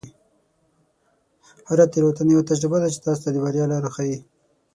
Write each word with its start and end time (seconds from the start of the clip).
هره 1.67 1.85
تیروتنه 1.93 2.31
یوه 2.33 2.47
تجربه 2.49 2.77
ده 2.81 2.87
چې 2.93 2.99
تاسو 3.05 3.21
ته 3.23 3.29
د 3.31 3.37
بریا 3.43 3.65
لاره 3.71 3.89
ښیي. 3.95 4.17